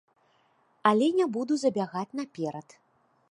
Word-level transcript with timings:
Але 0.91 1.07
не 1.19 1.27
буду 1.37 1.53
забягаць 1.63 2.11
наперад. 2.21 2.67